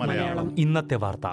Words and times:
മലയാളം. 0.00 0.56
ഇന്നത്തെ 0.58 0.94
വാർത്ത. 0.94 1.26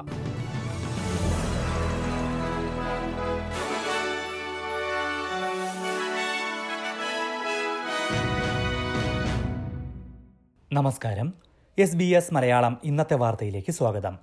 നമസ്കാരം. 10.73 11.33
എസ് 11.77 11.95
ബി 11.95 12.03
എസ് 12.03 12.33
മലയാളം 12.33 12.81
ഇന്നത്തെ 12.83 13.13
വാർത്തയിലേക്ക് 13.13 13.71
സ്വാഗതം. 13.71 14.19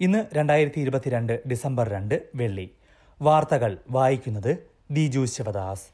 ഇന്ന് 0.00 0.24
രണ്ടായിരത്തി 0.34 0.80
ഇരുപത്തിരണ്ട് 0.80 1.40
ഡിസംബർ 1.50 1.88
രണ്ട് 1.88 2.22
വെള്ളി. 2.34 2.70
വാർത്തകൾ 3.22 3.78
വായിക്കുന്നത് 3.90 4.70
ദിജു 4.90 5.24
ശിവദാസ്. 5.24 5.93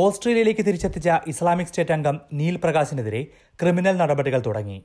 ഓസ്ട്രേലിയയിലേക്ക് 0.00 0.62
തിരിച്ചെത്തിച്ച 0.64 1.08
ഇസ്ലാമിക് 1.30 1.68
സ്റ്റേറ്റ് 1.68 1.92
അംഗം 1.94 2.16
നീൽ 2.38 2.54
പ്രകാശിനെതിരെ 2.64 3.20
ക്രിമിനൽ 3.60 3.94
നടപടികൾ 4.00 4.40
തുടങ്ങി. 4.46 4.76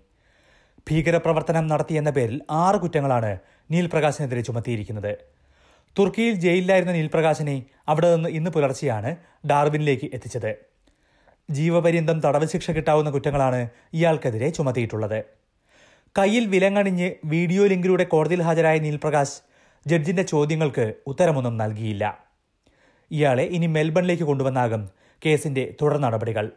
ഭീകരപ്രവർത്തനം 0.87 1.65
നടത്തിയെന്ന 1.71 2.11
പേരിൽ 2.17 2.37
ആറ് 2.59 2.77
കുറ്റങ്ങളാണ് 2.83 3.31
നീൽ 3.73 3.85
പ്രകാശിനെതിരെ 3.93 4.41
ചുമത്തിയിരിക്കുന്നത്. 4.47 5.11
തുർക്കിയിൽ 5.97 6.35
ജയിലിലായിരുന്ന 6.43 6.93
നീൽ 6.97 7.09
പ്രകാശിനെ 7.15 7.55
അവിടെ 7.93 8.11
നിന്ന് 8.13 8.29
ഇന്ന് 8.37 8.53
പുലർച്ചെയാണ് 8.55 9.11
ഡാർബിനിലേക്ക് 9.51 10.09
എത്തിച്ചത്. 10.17 10.51
ജീവപര്യന്തം 11.49 12.17
തടവ് 12.27 12.49
ശിക്ഷ 12.53 12.67
കിട്ടാവുന്ന 12.77 13.11
കുറ്റങ്ങളാണ് 13.15 13.61
ഇയാൾക്കെതിരെ 13.99 14.49
ചുമത്തിയിട്ടുള്ളത്. 14.59 15.19
കയ്യിൽ 16.15 16.47
വിലങ്ങണിഞ്ഞ് 16.55 17.11
വീഡിയോ 17.33 17.65
ലിങ്കിലൂടെ 17.73 18.07
കോടതിയിൽ 18.15 18.43
ഹാജരായ 18.47 18.77
നീൽപ്രകാശ് 18.87 19.37
ജഡ്ജിന്റെ 19.85 20.25
ചോദ്യങ്ങൾക്ക് 20.33 20.87
ഉത്തരമൊന്നും 21.13 21.55
നൽകിയില്ല. 21.61 22.05
ഇയാളെ 23.11 23.47
ഇനി 23.55 23.67
മെൽബണിലേക്ക് 23.75 24.25
കൊണ്ടുവന്നാകും 24.27 24.81
കേസിന്റെ 25.25 25.75
തുടർ 25.81 25.97
നടപടികൾ. 25.97 26.51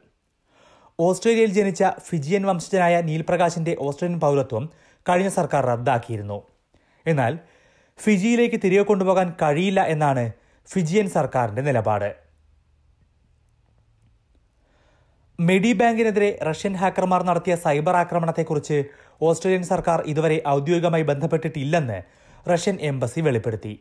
ഓസ്ട്രേലിയയിൽ 1.00 1.52
ജനിച്ച 1.52 1.84
ഫിജിയൻ 1.98 2.46
വംശജനായ 2.46 3.00
നീൽപ്രകാശിന്റെ 3.00 3.76
ഓസ്ട്രേലിയൻ 3.80 4.20
പൗരത്വം 4.20 4.70
കഴിഞ്ഞ 5.08 5.28
സർക്കാർ 5.28 5.66
റദ്ദാക്കിയിരുന്നു. 5.66 6.42
എന്നാൽ 7.06 7.38
ഫിജിയിലേക്ക് 7.98 8.60
തിരികെ 8.64 8.82
കൊണ്ടുപോകാൻ 8.82 9.32
കഴിയില്ല 9.42 9.80
എന്നാണ് 9.94 10.32
ഫിജിയൻ 10.72 11.08
സർക്കാരിന്റെ 11.08 11.62
നിലപാട്. 11.62 12.24
മെഡി 15.38 15.72
ബാങ്കിനെതിരെ 15.72 16.38
റഷ്യൻ 16.50 16.74
ഹാക്കർമാർ 16.74 17.22
നടത്തിയ 17.22 17.56
സൈബർ 17.56 17.96
ആക്രമണത്തെക്കുറിച്ച് 17.96 18.84
ഓസ്ട്രേലിയൻ 19.22 19.62
സർക്കാർ 19.62 20.00
ഇതുവരെ 20.06 20.42
ഔദ്യോഗികമായി 20.48 21.02
ബന്ധപ്പെട്ടിട്ടില്ലെന്ന് 21.02 21.98
റഷ്യൻ 22.50 22.76
എംബസി 22.80 23.20
വെളിപ്പെടുത്തി. 23.20 23.74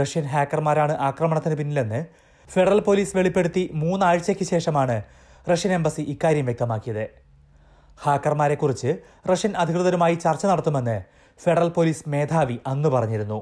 റഷ്യൻ 0.00 0.24
ഹാക്കർമാരാണ് 0.24 0.92
ആക്രമണത്തിന് 0.92 1.56
പിന്നിലെന്ന് 1.56 2.27
ഫെഡറൽ 2.52 2.80
പോലീസ് 2.80 3.16
വെളിപ്പെടുത്തി 3.16 3.70
മൂന്നാഴ്ചയ്ക്ക് 3.74 4.44
ശേഷമാണ് 4.44 5.02
റഷ്യൻ 5.50 5.72
എംബസി 5.72 6.02
ഇക്കാര്യം 6.02 6.44
വ്യക്തമാക്കിയത്. 6.44 7.04
ഹാക്കർമാരെക്കുറിച്ച് 8.04 8.90
റഷ്യൻ 9.30 9.52
അധികൃതരുമായി 9.56 10.14
ചർച്ച 10.14 10.46
നടത്തുമെന്ന് 10.46 10.96
ഫെഡറൽ 11.42 11.68
പോലീസ് 11.68 12.08
മേധാവി 12.08 12.56
അന്ന് 12.66 12.88
പറഞ്ഞിരുന്നു. 12.88 13.38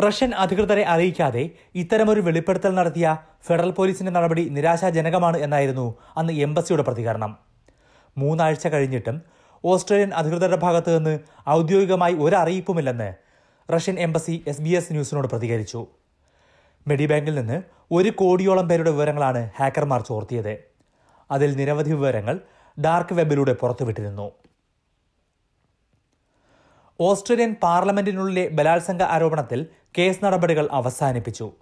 റഷ്യൻ 0.00 0.30
അധികൃതരെ 0.34 0.84
അറിയിക്കാതെ 0.84 1.50
ഇത്തരമൊരു 1.74 2.20
വെളിപ്പെടുത്തൽ 2.20 2.72
നടത്തിയ 2.74 3.16
ഫെഡറൽ 3.46 3.70
പോലീസിന്റെ 3.70 4.12
നടപടി 4.12 4.48
നിരാശാജനകമാണ് 4.48 5.38
എന്നായിരുന്നു 5.38 5.86
അന്ന് 6.16 6.32
എംബസിയുടെ 6.32 6.82
പ്രതികരണം. 6.82 7.32
മൂന്നാഴ്ച 8.18 8.66
കഴിഞ്ഞിട്ടും 8.68 9.22
ഓസ്ട്രേലിയൻ 9.64 10.12
അധികൃതരുടെ 10.14 10.56
ഭാഗത്തു 10.56 10.90
നിന്ന് 10.90 11.18
ഔദ്യോഗികമായി 11.48 12.14
ഒരു 12.14 12.36
Russian 13.68 13.98
embassy 13.98 14.44
S 14.46 14.62
B 14.62 14.72
S 14.78 14.92
ന്യൂസിനോട് 14.92 15.28
പ്രതികരിച്ചു. 15.28 15.86
മെഡിബാങ്കിൽ 16.86 17.34
നിന്ന് 17.34 17.62
ഒരു 17.92 18.08
കോടിയോളം 18.08 18.68
പേരുടെ 18.68 18.90
വിവരങ്ങളാണ് 18.90 19.50
ഹാക്കർമാർ 19.58 20.00
ചോർത്തിയത്. 20.00 20.58
അതിൽ 21.30 21.56
നിരവധി 21.56 21.90
വിവരങ്ങൾ 21.90 22.40
ഡാർക്ക് 22.80 23.14
വെബിലൂടെ 23.14 23.52
പുറത്തുവിട്ടിരുന്നു. 23.52 24.32
ഓസ്ട്രേലിയൻ 27.00 27.56
പാർലമെന്റിനുള്ളിലെ 27.62 28.48
ബലാത്സംഗ 28.48 29.02
ആരോപണത്തിൽ 29.02 29.66
കേസ് 29.98 30.24
നടപടികൾ 30.24 30.68
അവസാനിപ്പിച്ചു. 30.72 31.52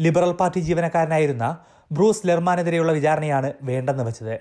ലിബറൽ 0.00 0.32
പാർട്ടി 0.32 0.58
ജീവനക്കാരനായിരുന്ന 0.58 1.58
ബ്രൂസ് 1.92 2.28
ലെർമാനെതിരെയുള്ള 2.28 2.92
വിചാരണയാണ് 2.92 3.52
വേണ്ടെന്ന് 3.62 4.04
വെച്ചത്. 4.04 4.40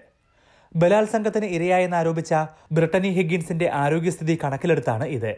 ബലാത്സംഗത്തിന് 0.75 1.45
ഇരയായെന്ന് 1.45 1.97
ആരോപിച്ച 1.97 2.33
ബ്രിട്ടനി 2.71 3.09
ഹിഗിൻസിന്റെ 3.09 3.69
ആരോഗ്യസ്ഥിതി 3.73 4.39
കണക്കിലെടുത്താണ് 4.43 5.03
ഇത്. 5.03 5.35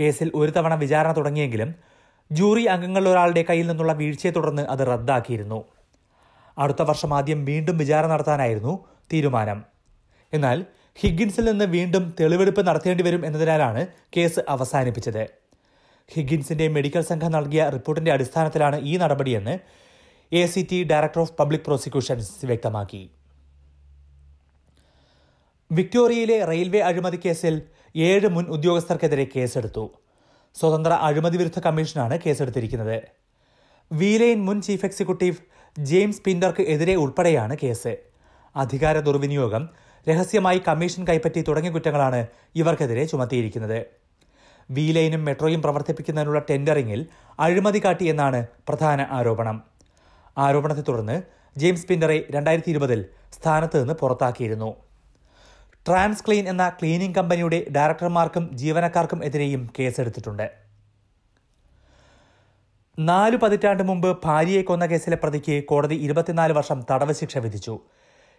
കേസിൽ 0.00 0.32
ഒരു 0.34 0.50
തവണ 0.50 0.74
വിചാരണ 0.74 1.12
തുടങ്ങിയെങ്കിലും 1.12 1.95
ജൂറി 2.32 2.64
അംഗങ്ങളിൽ 2.64 3.08
ഒരാളുടെ 3.08 3.44
കയ്യിൽ 3.50 3.66
നിന്നുള്ള 3.66 3.92
വീഴ്ചയെ 3.92 4.30
തുടർന്ന് 4.30 4.62
അത് 4.62 4.86
റദ്ദാക്കിയിരുന്നു. 4.86 5.64
അടുത്ത 6.58 6.82
വർഷം 6.82 7.14
ആദ്യം 7.14 7.44
വീണ്ടും 7.44 7.78
വിചാരണ 7.78 8.08
നടത്താനായിരുന്നു 8.08 8.84
തീരുമാനം. 9.12 9.64
എന്നാൽ 10.32 10.64
ഹിഗിൻസിൽ 11.00 11.44
നിന്ന് 11.44 11.64
വീണ്ടും 11.64 12.14
തെളിവെടുപ്പ് 12.20 12.66
നടത്തേണ്ടി 12.66 13.04
വരും 13.04 13.26
എന്നതിനാലാണ് 13.26 13.86
കേസ് 14.16 14.40
അവസാനിപ്പിച്ചത്. 14.48 15.28
ഹിഗിൻസിന്റെ 16.12 16.68
മെഡിക്കൽ 16.68 17.00
സംഘം 17.00 17.30
നൽകിയ 17.30 17.68
റിപ്പോർട്ടിന്റെ 17.68 18.12
അടിസ്ഥാനത്തിലാണ് 18.12 18.80
ഈ 18.80 18.96
നടപടിയെന്ന് 18.96 19.58
A 20.32 20.46
C 20.46 20.68
T 20.72 20.84
director 20.84 21.20
of 21.20 21.32
public 21.32 21.60
prosecutions 21.60 22.46
വ്യക്തമാക്കി. 22.46 23.10
വിക്ടോറിയയിലെ 25.72 26.44
റെയിൽവേ 26.44 26.78
അഴിമതി 26.78 27.20
കേസിൽ 27.24 27.62
ഏഴ് 27.96 28.28
മുൻ 28.28 28.44
ഉദ്യോഗസ്ഥർക്കെതിരെ 28.44 29.26
കേസെടുത്തു. 29.36 30.05
സ്വതന്ത്ര 30.60 30.92
അഴിമതി 30.92 31.36
വിരുദ്ധ 31.36 31.58
കമ്മീഷനാണ് 31.58 32.18
കേസെടുത്തിരിക്കുന്നത്. 32.26 33.02
വീലയിൻ 33.92 34.44
മുൻ 34.44 34.62
ചീഫ് 34.62 34.84
എക്സിക്യൂട്ടീവ് 34.84 35.36
ജെയിംസ് 35.78 36.22
പിൻഡർക്ക് 36.22 36.62
എതിരെ 36.62 36.94
ഉൾപ്പെടെയാണ് 36.94 37.56
കേസ്. 37.62 37.96
അധികാര 38.56 39.00
ദുർവിനിയോഗം 39.00 39.68
രഹസ്യമായി 40.08 40.62
കമ്മീഷൻ 40.68 41.08
കൈപ്പറ്റി 41.08 41.40
തുടങ്ങിയ 41.48 41.72
കുറ്റങ്ങളാണ് 41.72 42.26
ഇവർക്കെതിരെ 42.54 43.04
ചുമത്തിയിരിക്കുന്നത്. 43.04 43.86
വീലൈനും 44.70 45.24
മെട്രോയും 45.24 45.62
പ്രവർത്തിപ്പിക്കുന്നതിനുള്ള 45.62 46.38
ടെൻഡറിംഗിൽ 46.50 47.06
അഴിമതി 47.40 47.82
കാട്ടിയെന്നാണ് 47.84 48.46
പ്രധാന 48.68 49.06
ആരോപണം. 49.10 49.62
ആരോപണത്തെ 50.38 50.84
തുടർന്ന് 50.88 51.22
ജെയിംസ് 51.58 51.86
പിൻഡറെ 51.86 52.24
രണ്ടായിരത്തി 52.30 52.70
ഇരുപതിൽ 52.70 53.04
സ്ഥാനത്ത് 53.32 53.80
നിന്ന് 53.80 53.94
പുറത്താക്കിയിരുന്നു. 53.94 54.85
ട്രാൻസ് 55.88 56.22
ക്ലീൻ 56.26 56.48
എന്ന 56.48 56.68
ക്ലീനിംഗ് 56.68 57.14
കമ്പനിയുടെ 57.14 57.66
ഡയറക്ടർമാർക്കും 57.76 58.50
ജീവനക്കാർക്കും 58.52 59.24
എതിരെയും 59.24 59.72
കേസെടുത്തിട്ടുണ്ട്. 59.78 60.50
നാലു 62.98 63.36
പതിറ്റാണ്ട് 63.36 63.82
മുമ്പ് 63.82 64.18
ഭാര്യയെ 64.24 64.62
കൊന്ന 64.62 64.86
കേസിലെ 64.86 65.16
പ്രതിക്ക് 65.16 65.64
കോടതി 65.64 65.94
ഇരുപത്തിനാല് 65.94 66.52
വർഷം 66.52 66.84
തടവ് 66.90 67.12
ശിക്ഷ 67.12 67.38
വിധിച്ചു. 67.38 67.80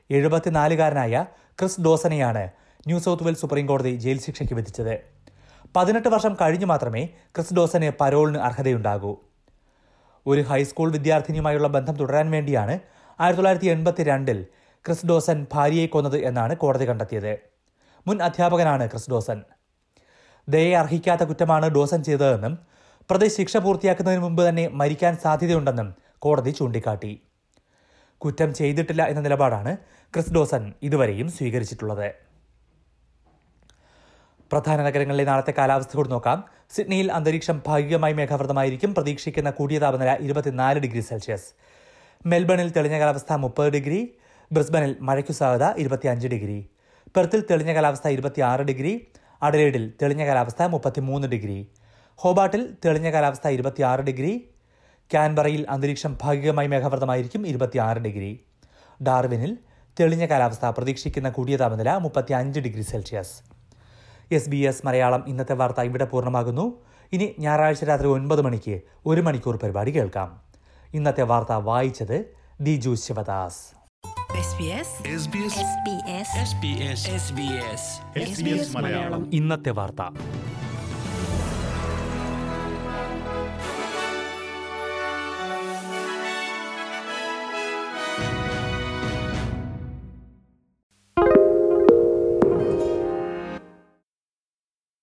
എഴുപത്തിനാലുകാരനായ 0.10 1.26
ക്രിസ് 1.60 1.82
ഡോസനെയാണ് 1.82 2.50
ന്യൂ 2.88 3.00
സൗത്ത് 3.00 3.24
വെയിൽസ് 3.24 3.42
സുപ്രീം 3.42 3.66
കോടതി 3.66 3.96
ജയിൽ 3.96 4.20
ശിക്ഷയ്ക്ക് 4.20 4.54
വിധിച്ചത്. 4.54 5.00
പതിനെട്ട് 5.76 6.08
വർഷം 6.08 6.38
കഴിഞ്ഞു 6.42 6.66
മാത്രമേ 6.66 7.06
ക്രിസ് 7.06 7.54
ഡോസന് 7.54 7.92
പരോളിന് 8.02 8.38
അർഹതയുണ്ടാകൂ. 8.38 9.18
ഒരു 10.26 10.42
ഹൈസ്കൂൾ 10.42 10.92
വിദ്യാർത്ഥിനിയുമായുള്ള 10.92 11.68
ബന്ധം 11.68 11.96
തുടരാൻ 11.96 12.32
വേണ്ടിയാണ് 12.32 12.80
ആയിരത്തി 13.20 13.36
തൊള്ളായിരത്തി 13.36 13.68
എൺപത്തി 13.68 14.04
രണ്ടിൽ 14.04 14.46
ക്രിസ് 14.86 15.06
ഡോസൻ 15.06 15.46
ഭാര്യയെ 15.54 15.88
കൊന്നത് 15.88 16.18
എന്നാണ് 16.18 16.56
കോടതി 16.56 16.90
കണ്ടെത്തിയത്. 16.90 17.40
മുൻ 18.08 18.24
അധ്യാപകനാണ് 18.24 18.88
ക്രിസ് 18.88 19.10
ഡോസൻ 19.10 19.44
ദയെ 20.50 20.76
അർഹിക്കാത്ത 20.76 21.22
കുറ്റമാണ് 21.22 21.70
ഡോസൻ 21.70 22.04
ചെയ്തതെന്നും 22.04 22.58
പ്രതി 23.10 23.28
ശിക്ഷ 23.28 23.58
പൂർത്തിയാക്കുന്നതിന് 23.58 24.22
മുമ്പ് 24.22 24.50
തന്നെ 24.50 24.68
മരിക്കാൻ 24.68 25.18
സാധ്യതയുണ്ടെന്നും 25.18 25.96
കോടതി 26.20 26.50
ചൂണ്ടിക്കാട്ടി. 26.50 27.22
കുറ്റം 28.18 28.54
ചെയ്തിട്ടില്ല 28.54 29.04
എന്ന 29.04 29.22
നിലപാടാണ് 29.22 29.78
ക്രിസ് 30.14 30.34
ഡോസൻ 30.34 30.74
ഇതുവരെയും 30.84 31.32
സ്വീകരിച്ചിട്ടുള്ളത്. 31.32 32.14
പ്രധാന 34.52 34.82
നഗരങ്ങളിലെ 34.82 35.24
നാളത്തെ 35.24 35.54
കാലാവസ്ഥ 35.58 35.96
കൂടി 35.96 36.10
നോക്കാം. 36.10 36.44
സിഡ്നിയിൽ 36.70 37.12
അന്തരീക്ഷം 37.12 37.62
ഭാഗികമായി 37.68 38.14
മേഘാവൃതമായിരിക്കും. 38.14 38.94
പ്രതീക്ഷിക്കുന്ന 38.94 39.52
കൂടിയ 39.52 39.80
താപനില 39.80 40.18
ഇരുപത്തിനാല് 40.18 40.80
ഡിഗ്രി 40.80 41.00
സെൽഷ്യസ്. 41.00 41.54
മെൽബണിൽ 42.26 42.72
തെളിഞ്ഞ 42.72 43.00
കാലാവസ്ഥ 43.00 43.34
മുപ്പത് 43.34 43.70
ഡിഗ്രി. 43.74 44.18
ബ്രിസ്ബനിൽ 44.52 44.98
മഴയ്ക്കു 45.02 45.32
സാധ്യത 45.32 45.66
ഇരുപത്തിയഞ്ച് 45.78 46.28
ഡിഗ്രി. 46.28 46.70
പെർത്തിൽ 47.16 47.46
തെളിഞ്ഞ 47.50 47.74
കാലാവസ്ഥ 47.74 48.08
ഇരുപത്തിയാറ് 48.08 48.62
ഡിഗ്രി. 48.62 49.08
അഡലേഡിൽ 49.42 49.94
തെളിഞ്ഞ 50.02 50.26
കാലാവസ്ഥ 50.26 50.64
മുപ്പത്തിമൂന്ന് 50.64 51.28
ഡിഗ്രി. 51.28 51.72
ഹോബാട്ടിൽ 52.16 52.78
തെളിഞ്ഞ 52.86 53.12
കാലാവസ്ഥ 53.12 53.48
ഇരുപത്തിയാറ് 53.48 54.02
ഡിഗ്രി. 54.02 54.50
ക്യാൻബറയിൽ 55.12 55.66
അന്തരീക്ഷം 55.70 56.18
ഭാഗികമായി 56.22 56.68
മേഘാവൃതമായിരിക്കും 56.68 57.48
ഇരുപത്തിയാറ് 57.48 57.98
ഡിഗ്രി. 57.98 58.46
ഡാർവിനിൽ 59.08 59.58
തെളിഞ്ഞ 60.00 60.26
കാലാവസ്ഥ 60.26 60.66
പ്രതീക്ഷിക്കുന്ന 60.66 61.30
കൂടിയ 61.30 61.58
താപനില 61.58 61.98
മുപ്പത്തിയഞ്ച് 61.98 62.60
degree 62.60 62.82
Celsius. 62.82 63.36
S 64.32 64.50
B 64.50 64.58
S 64.58 64.86
Malayalam 64.86 65.24
ഇന്നത്തെ 65.28 65.54
വാർത്ത 65.54 65.82
ഇവിടെ 65.82 66.06
പൂർണമാകുന്നു. 66.06 66.82
ഇനി 67.14 67.36
ഞായറാഴ്ച 67.40 67.84
രാത്രി 67.84 68.08
ഒൻപത് 68.08 68.42
മണിക്ക് 68.42 68.82
ഒരു 69.06 69.22
മണിക്കൂർ 69.22 69.58
പരിപാടി 69.58 69.92
കേൾക്കാം. 69.92 70.42
ഇന്നത്തെ 70.94 71.22
വാർത്ത 71.22 71.52
വായിച്ചത് 71.52 72.36
ദിജു 72.62 72.96
ശിവദാസ്. 73.06 73.87
ഇന്നത്തെ 79.34 79.70
വാർത്ത. 79.70 80.02